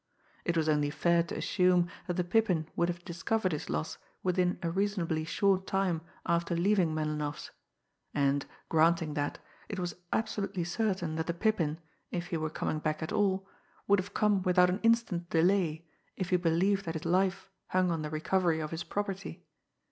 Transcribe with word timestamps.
It 0.45 0.57
was 0.57 0.67
only 0.67 0.89
fair 0.89 1.21
to 1.21 1.37
assume 1.37 1.87
that 2.07 2.15
the 2.15 2.23
Pippin 2.23 2.67
would 2.75 2.87
have 2.89 3.05
discovered 3.05 3.51
his 3.51 3.69
loss 3.69 3.99
within 4.23 4.57
a 4.63 4.71
reasonably 4.71 5.23
short 5.25 5.67
time 5.67 6.01
after 6.25 6.55
leaving 6.55 6.91
Melinoff's; 6.95 7.51
and, 8.11 8.47
granting 8.67 9.13
that, 9.13 9.37
it 9.69 9.77
was 9.77 9.93
absolutely 10.11 10.63
certain 10.63 11.17
that 11.17 11.27
the 11.27 11.35
Pippin, 11.35 11.77
if 12.09 12.29
he 12.29 12.37
were 12.37 12.49
coming 12.49 12.79
back 12.79 13.03
at 13.03 13.13
all, 13.13 13.47
would 13.87 13.99
have 13.99 14.15
come 14.15 14.41
without 14.41 14.71
an 14.71 14.79
instant's 14.79 15.29
delay 15.29 15.85
if 16.17 16.31
he 16.31 16.37
believed 16.37 16.85
that 16.85 16.95
his 16.95 17.05
life 17.05 17.47
hung 17.67 17.91
on 17.91 18.01
the 18.01 18.09
recovery 18.09 18.59
of 18.59 18.71
his 18.71 18.83
property. 18.83 19.45